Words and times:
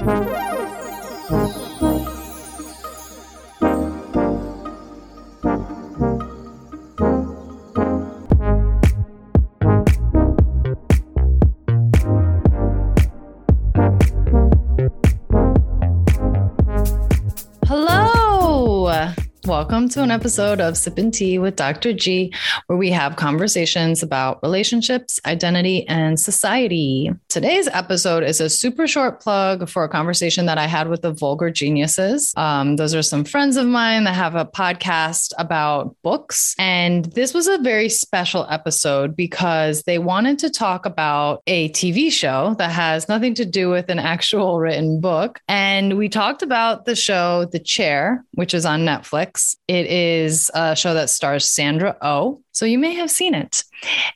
Thank 0.00 0.52
you. 0.52 0.57
Welcome 19.48 19.88
to 19.88 20.02
an 20.02 20.10
episode 20.10 20.60
of 20.60 20.74
Sippin' 20.74 21.10
Tea 21.10 21.38
with 21.38 21.56
Dr. 21.56 21.94
G, 21.94 22.34
where 22.66 22.76
we 22.76 22.90
have 22.90 23.16
conversations 23.16 24.02
about 24.02 24.42
relationships, 24.42 25.18
identity, 25.24 25.88
and 25.88 26.20
society. 26.20 27.10
Today's 27.30 27.66
episode 27.68 28.24
is 28.24 28.42
a 28.42 28.50
super 28.50 28.86
short 28.86 29.20
plug 29.20 29.66
for 29.70 29.84
a 29.84 29.88
conversation 29.88 30.44
that 30.44 30.58
I 30.58 30.66
had 30.66 30.88
with 30.88 31.00
the 31.00 31.12
Vulgar 31.12 31.50
Geniuses. 31.50 32.34
Um, 32.36 32.76
those 32.76 32.94
are 32.94 33.00
some 33.00 33.24
friends 33.24 33.56
of 33.56 33.66
mine 33.66 34.04
that 34.04 34.14
have 34.14 34.34
a 34.34 34.44
podcast 34.44 35.32
about 35.38 35.96
books. 36.02 36.54
And 36.58 37.06
this 37.06 37.32
was 37.32 37.48
a 37.48 37.56
very 37.56 37.88
special 37.88 38.46
episode 38.50 39.16
because 39.16 39.82
they 39.84 39.98
wanted 39.98 40.38
to 40.40 40.50
talk 40.50 40.84
about 40.84 41.42
a 41.46 41.70
TV 41.70 42.12
show 42.12 42.54
that 42.58 42.70
has 42.70 43.08
nothing 43.08 43.32
to 43.36 43.46
do 43.46 43.70
with 43.70 43.88
an 43.88 43.98
actual 43.98 44.60
written 44.60 45.00
book. 45.00 45.40
And 45.48 45.96
we 45.96 46.10
talked 46.10 46.42
about 46.42 46.84
the 46.84 46.94
show 46.94 47.46
The 47.46 47.58
Chair, 47.58 48.26
which 48.32 48.52
is 48.52 48.66
on 48.66 48.80
Netflix. 48.80 49.37
It 49.66 49.86
is 49.86 50.50
a 50.54 50.74
show 50.76 50.94
that 50.94 51.10
stars 51.10 51.48
Sandra 51.48 51.96
Oh. 52.02 52.42
So 52.52 52.64
you 52.64 52.78
may 52.78 52.94
have 52.94 53.10
seen 53.10 53.34
it. 53.34 53.64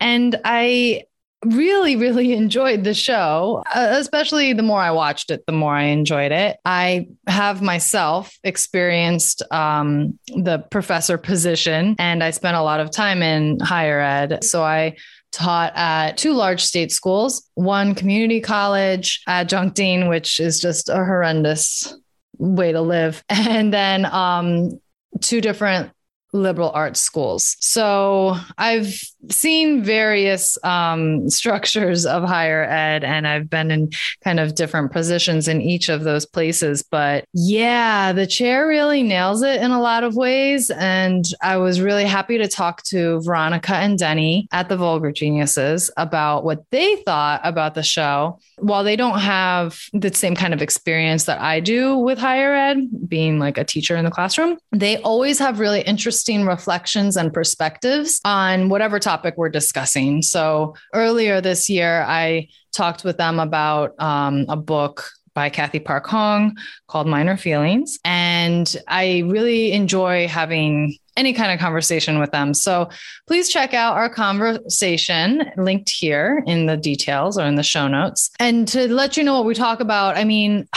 And 0.00 0.40
I 0.44 1.04
really, 1.44 1.96
really 1.96 2.32
enjoyed 2.36 2.84
the 2.84 2.94
show, 2.94 3.62
uh, 3.74 3.88
especially 3.92 4.52
the 4.52 4.62
more 4.62 4.80
I 4.80 4.90
watched 4.90 5.30
it, 5.30 5.44
the 5.46 5.52
more 5.52 5.74
I 5.74 5.84
enjoyed 5.84 6.32
it. 6.32 6.58
I 6.64 7.08
have 7.26 7.62
myself 7.62 8.36
experienced 8.44 9.42
um, 9.52 10.18
the 10.28 10.58
professor 10.70 11.18
position, 11.18 11.96
and 11.98 12.22
I 12.22 12.30
spent 12.30 12.56
a 12.56 12.62
lot 12.62 12.80
of 12.80 12.90
time 12.90 13.22
in 13.22 13.60
higher 13.60 14.00
ed. 14.00 14.44
So 14.44 14.62
I 14.62 14.96
taught 15.32 15.72
at 15.74 16.16
two 16.16 16.32
large 16.32 16.62
state 16.62 16.92
schools, 16.92 17.48
one 17.54 17.94
community 17.94 18.40
college, 18.40 19.20
adjuncting, 19.28 20.08
which 20.08 20.38
is 20.38 20.60
just 20.60 20.88
a 20.88 20.96
horrendous 20.96 21.94
way 22.38 22.72
to 22.72 22.80
live, 22.80 23.22
and 23.28 23.72
then 23.72 24.06
um, 24.06 24.80
two 25.20 25.40
different 25.40 25.93
liberal 26.34 26.72
arts 26.74 27.00
schools. 27.00 27.56
So 27.60 28.36
I've 28.58 29.00
seen 29.30 29.84
various 29.84 30.58
um, 30.64 31.30
structures 31.30 32.04
of 32.04 32.24
higher 32.24 32.64
ed, 32.64 33.04
and 33.04 33.26
I've 33.26 33.48
been 33.48 33.70
in 33.70 33.90
kind 34.22 34.40
of 34.40 34.56
different 34.56 34.90
positions 34.90 35.46
in 35.46 35.62
each 35.62 35.88
of 35.88 36.02
those 36.02 36.26
places. 36.26 36.82
But 36.82 37.24
yeah, 37.32 38.12
the 38.12 38.26
chair 38.26 38.66
really 38.66 39.02
nails 39.02 39.42
it 39.42 39.62
in 39.62 39.70
a 39.70 39.80
lot 39.80 40.02
of 40.02 40.16
ways. 40.16 40.70
And 40.70 41.24
I 41.40 41.56
was 41.56 41.80
really 41.80 42.04
happy 42.04 42.36
to 42.38 42.48
talk 42.48 42.82
to 42.84 43.20
Veronica 43.22 43.76
and 43.76 43.96
Denny 43.96 44.48
at 44.52 44.68
the 44.68 44.76
Vulgar 44.76 45.12
Geniuses 45.12 45.90
about 45.96 46.44
what 46.44 46.68
they 46.70 46.96
thought 46.96 47.40
about 47.44 47.74
the 47.74 47.82
show. 47.84 48.40
While 48.58 48.82
they 48.82 48.96
don't 48.96 49.20
have 49.20 49.78
the 49.92 50.12
same 50.12 50.34
kind 50.34 50.52
of 50.52 50.62
experience 50.62 51.24
that 51.24 51.40
I 51.40 51.60
do 51.60 51.96
with 51.96 52.18
higher 52.18 52.54
ed, 52.54 53.08
being 53.08 53.38
like 53.38 53.56
a 53.56 53.64
teacher 53.64 53.94
in 53.94 54.04
the 54.04 54.10
classroom, 54.10 54.58
they 54.72 54.96
always 54.98 55.38
have 55.38 55.60
really 55.60 55.82
interesting 55.82 56.23
reflections 56.28 57.16
and 57.16 57.32
perspectives 57.32 58.20
on 58.24 58.68
whatever 58.68 58.98
topic 58.98 59.34
we're 59.36 59.48
discussing. 59.48 60.22
So 60.22 60.74
earlier 60.92 61.40
this 61.40 61.68
year, 61.68 62.04
I 62.06 62.48
talked 62.72 63.04
with 63.04 63.16
them 63.16 63.38
about 63.38 63.94
um, 64.00 64.46
a 64.48 64.56
book 64.56 65.10
by 65.34 65.50
Cathy 65.50 65.80
Park 65.80 66.06
Hong 66.06 66.56
called 66.86 67.06
Minor 67.06 67.36
Feelings. 67.36 67.98
And 68.04 68.74
I 68.88 69.24
really 69.26 69.72
enjoy 69.72 70.28
having 70.28 70.96
any 71.16 71.32
kind 71.32 71.52
of 71.52 71.60
conversation 71.60 72.18
with 72.18 72.30
them. 72.30 72.54
So 72.54 72.88
please 73.26 73.48
check 73.48 73.74
out 73.74 73.96
our 73.96 74.08
conversation 74.08 75.44
linked 75.56 75.90
here 75.90 76.42
in 76.46 76.66
the 76.66 76.76
details 76.76 77.38
or 77.38 77.46
in 77.46 77.54
the 77.54 77.62
show 77.62 77.86
notes. 77.88 78.30
And 78.40 78.66
to 78.68 78.92
let 78.92 79.16
you 79.16 79.22
know 79.22 79.34
what 79.34 79.44
we 79.44 79.54
talk 79.54 79.80
about, 79.80 80.16
I 80.16 80.24
mean, 80.24 80.68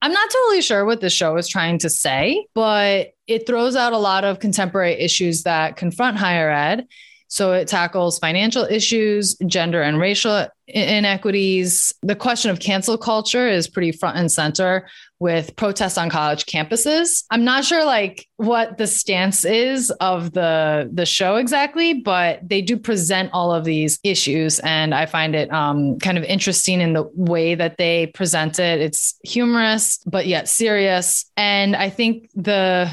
I'm 0.00 0.12
not 0.12 0.30
totally 0.30 0.62
sure 0.62 0.84
what 0.84 1.00
the 1.00 1.10
show 1.10 1.36
is 1.36 1.48
trying 1.48 1.78
to 1.78 1.90
say, 1.90 2.46
but 2.54 3.14
it 3.26 3.46
throws 3.46 3.74
out 3.74 3.92
a 3.92 3.98
lot 3.98 4.24
of 4.24 4.38
contemporary 4.38 4.94
issues 4.94 5.42
that 5.42 5.76
confront 5.76 6.16
higher 6.16 6.50
ed. 6.50 6.86
So 7.26 7.52
it 7.52 7.68
tackles 7.68 8.18
financial 8.18 8.64
issues, 8.64 9.36
gender 9.46 9.82
and 9.82 9.98
racial 9.98 10.48
inequities. 10.68 11.92
The 12.02 12.16
question 12.16 12.50
of 12.50 12.60
cancel 12.60 12.98
culture 12.98 13.48
is 13.48 13.68
pretty 13.68 13.92
front 13.92 14.18
and 14.18 14.30
center 14.30 14.86
with 15.20 15.56
protests 15.56 15.98
on 15.98 16.10
college 16.10 16.46
campuses. 16.46 17.24
I'm 17.30 17.44
not 17.44 17.64
sure 17.64 17.84
like 17.84 18.28
what 18.36 18.78
the 18.78 18.86
stance 18.86 19.44
is 19.44 19.90
of 20.00 20.32
the 20.32 20.88
the 20.92 21.06
show 21.06 21.36
exactly, 21.36 21.94
but 21.94 22.48
they 22.48 22.62
do 22.62 22.76
present 22.76 23.30
all 23.32 23.52
of 23.52 23.64
these 23.64 23.98
issues, 24.04 24.60
and 24.60 24.94
I 24.94 25.06
find 25.06 25.34
it 25.34 25.52
um, 25.52 25.98
kind 25.98 26.18
of 26.18 26.24
interesting 26.24 26.80
in 26.80 26.92
the 26.92 27.10
way 27.14 27.54
that 27.54 27.78
they 27.78 28.06
present 28.08 28.58
it. 28.58 28.80
It's 28.80 29.18
humorous 29.24 29.98
but 30.06 30.26
yet 30.26 30.48
serious, 30.48 31.30
and 31.36 31.74
I 31.74 31.90
think 31.90 32.30
the 32.34 32.90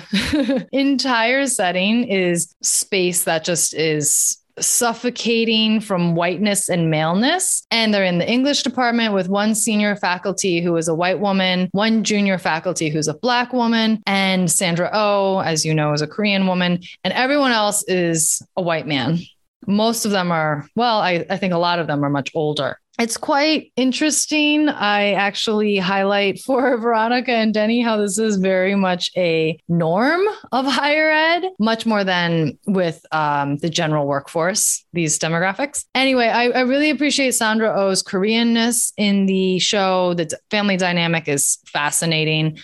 entire 0.71 1.45
setting 1.45 2.07
is 2.07 2.55
space 2.61 3.25
that 3.25 3.43
just 3.43 3.73
is 3.75 4.37
suffocating 4.59 5.79
from 5.79 6.15
whiteness 6.15 6.69
and 6.69 6.89
maleness. 6.89 7.65
And 7.71 7.93
they're 7.93 8.03
in 8.03 8.17
the 8.17 8.29
English 8.29 8.63
department 8.63 9.13
with 9.13 9.27
one 9.27 9.55
senior 9.55 9.95
faculty 9.95 10.61
who 10.61 10.75
is 10.77 10.87
a 10.87 10.95
white 10.95 11.19
woman, 11.19 11.69
one 11.71 12.03
junior 12.03 12.37
faculty 12.37 12.89
who's 12.89 13.07
a 13.07 13.13
black 13.13 13.53
woman, 13.53 14.01
and 14.05 14.51
Sandra 14.51 14.89
Oh, 14.93 15.39
as 15.39 15.65
you 15.65 15.73
know, 15.73 15.93
is 15.93 16.01
a 16.01 16.07
Korean 16.07 16.47
woman, 16.47 16.81
and 17.03 17.13
everyone 17.13 17.51
else 17.51 17.83
is 17.87 18.41
a 18.55 18.61
white 18.61 18.87
man. 18.87 19.19
Most 19.67 20.05
of 20.05 20.11
them 20.11 20.31
are, 20.31 20.67
well, 20.75 20.99
I, 20.99 21.25
I 21.29 21.37
think 21.37 21.53
a 21.53 21.57
lot 21.57 21.79
of 21.79 21.87
them 21.87 22.05
are 22.05 22.09
much 22.09 22.31
older 22.35 22.79
it's 22.97 23.17
quite 23.17 23.71
interesting. 23.75 24.69
I 24.69 25.13
actually 25.13 25.77
highlight 25.77 26.39
for 26.39 26.77
Veronica 26.81 27.31
and 27.31 27.53
Denny 27.53 27.81
how 27.81 27.97
this 27.97 28.17
is 28.17 28.37
very 28.37 28.75
much 28.75 29.11
a 29.17 29.59
norm 29.67 30.21
of 30.51 30.65
higher 30.65 31.09
ed, 31.09 31.45
much 31.59 31.85
more 31.85 32.03
than 32.03 32.57
with 32.65 33.05
um, 33.11 33.57
the 33.57 33.69
general 33.69 34.07
workforce, 34.07 34.85
these 34.93 35.19
demographics. 35.19 35.85
Anyway, 35.93 36.27
I, 36.27 36.49
I 36.49 36.61
really 36.61 36.89
appreciate 36.89 37.35
Sandra 37.35 37.73
Oh's 37.75 38.01
Koreanness 38.01 38.93
in 38.97 39.25
the 39.25 39.59
show. 39.59 40.13
The 40.13 40.37
family 40.49 40.77
dynamic 40.77 41.27
is 41.27 41.57
fascinating. 41.67 42.59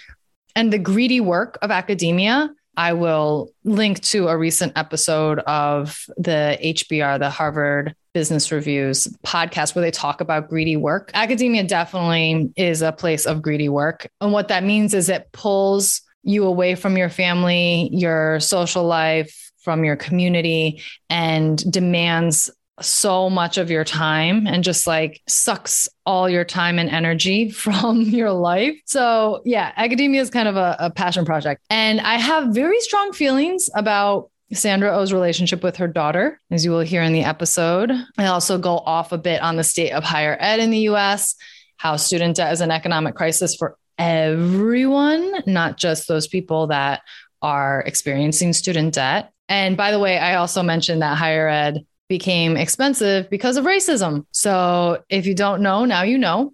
And 0.56 0.72
the 0.72 0.80
greedy 0.80 1.20
work 1.22 1.58
of 1.62 1.72
academia 1.72 2.50
I 2.78 2.94
will 2.94 3.52
link 3.64 4.02
to 4.06 4.30
a 4.30 4.38
recent 4.38 4.74
episode 4.78 5.40
of 5.40 6.06
the 6.18 6.58
HBR, 6.64 7.20
the 7.20 7.30
Harvard 7.30 7.96
Business 8.14 8.52
Reviews 8.52 9.08
podcast, 9.26 9.76
where 9.76 9.82
they 9.82 9.92
talk 9.92 10.22
about 10.22 10.50
greedy 10.50 10.78
work. 10.78 11.12
Academia 11.14 11.64
definitely 11.64 12.52
is 12.56 12.82
a 12.82 12.92
place 12.92 13.26
of 13.26 13.42
greedy 13.42 13.70
work. 13.70 14.10
And 14.20 14.32
what 14.32 14.50
that 14.50 14.64
means 14.64 14.94
is 14.94 15.10
it 15.10 15.32
pulls 15.32 16.02
you 16.24 16.46
away 16.46 16.76
from 16.76 16.98
your 16.98 17.10
family, 17.10 17.90
your 17.92 18.40
social 18.40 18.84
life, 18.84 19.52
from 19.64 19.84
your 19.84 19.96
community, 19.96 20.82
and 21.10 21.58
demands 21.72 22.50
so 22.80 23.30
much 23.30 23.58
of 23.58 23.70
your 23.70 23.84
time 23.84 24.48
and 24.48 24.64
just 24.64 24.88
like 24.88 25.22
sucks 25.28 25.88
all 26.06 26.30
your 26.30 26.44
time 26.44 26.80
and 26.80 26.90
energy 26.90 27.50
from 27.52 28.02
your 28.02 28.32
life. 28.32 28.76
So, 28.86 29.42
yeah, 29.46 29.72
academia 29.76 30.22
is 30.22 30.30
kind 30.30 30.48
of 30.48 30.56
a, 30.56 30.76
a, 30.80 30.92
passion 30.92 31.26
project. 31.26 31.62
And 31.70 32.02
I 32.02 32.16
have 32.16 32.54
very 32.54 32.80
strong 32.82 33.14
feelings 33.14 33.70
about 33.76 34.30
Sandra 34.54 34.92
Oh's 34.98 35.14
relationship 35.14 35.64
with 35.64 35.78
her 35.78 35.88
daughter, 35.88 36.40
as 36.52 36.66
you 36.66 36.72
will 36.72 36.82
hear 36.82 37.02
in 37.02 37.14
the 37.14 37.24
episode. 37.24 37.92
I 38.18 38.26
also 38.26 38.58
go 38.58 38.78
off 38.78 39.12
a 39.12 39.18
bit 39.18 39.42
on 39.42 39.56
the 39.56 39.64
state 39.64 39.92
of 39.92 40.04
higher 40.04 40.36
ed 40.40 40.60
in 40.60 40.72
the 40.72 40.90
US, 40.90 41.36
how 41.78 41.96
student 41.96 42.36
debt 42.36 42.52
is 42.52 42.62
an 42.62 42.72
economic 42.72 43.16
crisis 43.16 43.56
for 43.56 43.78
everyone, 43.98 45.44
not 45.46 45.78
just 45.78 46.08
those 46.08 46.28
people 46.28 46.68
that 46.68 47.02
are 47.42 47.82
experiencing 47.82 48.54
student 48.54 48.94
debt. 48.94 49.32
And 49.48 49.78
by 49.78 49.92
the 49.92 50.00
way, 50.00 50.18
I 50.18 50.36
also 50.36 50.64
mentioned 50.64 51.02
that 51.02 51.18
higher 51.18 51.48
ed 51.48 51.86
became 52.10 52.58
expensive 52.58 53.30
because 53.30 53.56
of 53.56 53.66
racism. 53.66 54.26
So 54.32 55.02
if 55.10 55.26
you 55.26 55.34
don't 55.34 55.62
know, 55.62 55.86
now 55.86 56.04
you 56.04 56.18
know. 56.18 56.54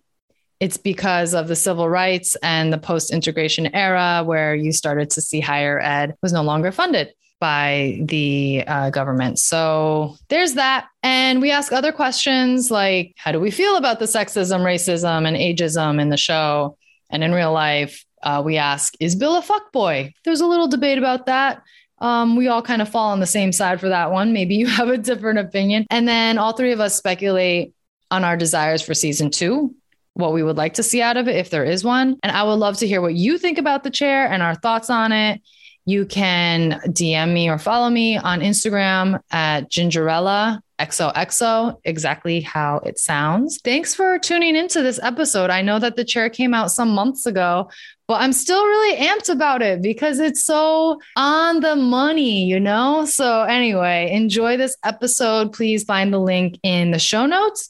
It's 0.59 0.77
because 0.77 1.35
of 1.35 1.47
the 1.47 1.55
civil 1.55 1.87
rights 1.87 2.35
and 2.41 2.73
the 2.73 2.79
post 2.79 3.13
integration 3.13 3.75
era 3.75 4.23
where 4.25 4.55
you 4.55 4.71
started 4.71 5.11
to 5.11 5.21
see 5.21 5.39
higher 5.39 5.79
ed 5.79 6.15
was 6.23 6.33
no 6.33 6.41
longer 6.41 6.71
funded 6.71 7.13
by 7.39 7.99
the 8.03 8.63
uh, 8.67 8.89
government. 8.89 9.39
So 9.39 10.15
there's 10.29 10.53
that. 10.53 10.87
And 11.03 11.41
we 11.41 11.51
ask 11.51 11.71
other 11.71 11.91
questions 11.91 12.71
like 12.71 13.13
how 13.17 13.31
do 13.31 13.39
we 13.39 13.51
feel 13.51 13.75
about 13.77 13.99
the 13.99 14.05
sexism, 14.05 14.61
racism, 14.61 15.27
and 15.27 15.37
ageism 15.37 16.01
in 16.01 16.09
the 16.09 16.17
show 16.17 16.77
and 17.09 17.23
in 17.23 17.31
real 17.31 17.53
life? 17.53 18.03
Uh, 18.23 18.41
we 18.43 18.57
ask, 18.57 18.95
is 18.99 19.15
Bill 19.15 19.37
a 19.37 19.41
fuckboy? 19.41 20.11
There's 20.25 20.41
a 20.41 20.47
little 20.47 20.67
debate 20.67 20.97
about 20.97 21.27
that. 21.27 21.61
Um, 21.99 22.35
we 22.35 22.47
all 22.47 22.61
kind 22.61 22.81
of 22.81 22.89
fall 22.89 23.11
on 23.11 23.19
the 23.19 23.27
same 23.27 23.51
side 23.51 23.79
for 23.79 23.89
that 23.89 24.11
one. 24.11 24.33
Maybe 24.33 24.55
you 24.61 24.67
have 24.67 24.89
a 24.89 24.97
different 24.97 25.39
opinion. 25.39 25.85
And 25.89 26.07
then 26.07 26.37
all 26.37 26.53
three 26.53 26.71
of 26.71 26.79
us 26.79 26.95
speculate 26.95 27.73
on 28.09 28.23
our 28.23 28.37
desires 28.37 28.81
for 28.81 28.93
season 28.93 29.29
two. 29.29 29.75
what 30.13 30.33
we 30.33 30.41
would 30.41 30.57
like 30.57 30.73
to 30.75 30.83
see 30.83 31.01
out 31.01 31.17
of 31.17 31.27
it 31.27 31.35
if 31.35 31.51
there 31.51 31.63
is 31.63 31.83
one. 31.83 32.17
And 32.23 32.31
I 32.31 32.41
would 32.41 32.55
love 32.55 32.77
to 32.77 32.87
hear 32.87 33.01
what 33.01 33.13
you 33.13 33.37
think 33.37 33.59
about 33.59 33.83
the 33.83 33.91
chair 33.91 34.25
and 34.31 34.41
our 34.41 34.55
thoughts 34.55 34.89
on 34.89 35.11
it. 35.11 35.41
You 35.87 36.05
can 36.05 36.81
DM 36.87 37.31
me 37.31 37.49
or 37.49 37.57
follow 37.57 37.89
me 37.89 38.17
on 38.17 38.41
Instagram 38.41 39.21
at 39.31 39.71
Gingerella 39.71 40.59
XOXO, 40.79 41.77
exactly 41.85 42.41
how 42.41 42.79
it 42.79 42.99
sounds. 42.99 43.61
Thanks 43.63 43.95
for 43.95 44.19
tuning 44.19 44.57
into 44.57 44.83
this 44.83 44.99
episode. 45.01 45.49
I 45.49 45.61
know 45.61 45.79
that 45.79 45.95
the 45.95 46.03
chair 46.03 46.29
came 46.29 46.53
out 46.53 46.71
some 46.71 46.89
months 46.89 47.25
ago, 47.25 47.71
but 48.05 48.21
I'm 48.21 48.33
still 48.33 48.61
really 48.65 48.97
amped 48.97 49.29
about 49.29 49.61
it 49.61 49.81
because 49.81 50.19
it's 50.19 50.43
so 50.43 50.99
on 51.15 51.61
the 51.61 51.77
money, 51.77 52.43
you 52.43 52.59
know? 52.59 53.05
So, 53.05 53.43
anyway, 53.43 54.11
enjoy 54.11 54.57
this 54.57 54.75
episode. 54.83 55.53
Please 55.53 55.85
find 55.85 56.13
the 56.13 56.19
link 56.19 56.59
in 56.63 56.91
the 56.91 56.99
show 56.99 57.25
notes 57.25 57.69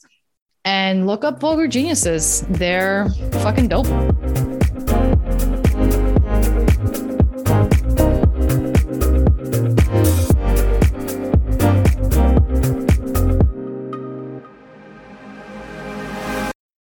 and 0.64 1.06
look 1.06 1.22
up 1.22 1.38
Vulgar 1.38 1.68
Geniuses. 1.68 2.40
They're 2.48 3.08
fucking 3.30 3.68
dope. 3.68 3.86